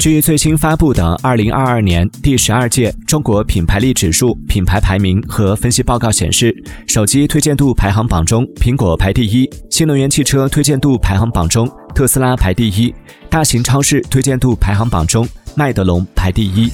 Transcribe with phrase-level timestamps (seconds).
[0.00, 12.94] 据最新发布的二零二二年第十二届中国品牌力指数品牌排名和分析报告显示手机推荐度排行榜中苹果排第一新能源汽车推荐度排行榜中特斯拉排第一
[13.28, 16.70] 大型超市推荐度排行榜中麦德龙排第一。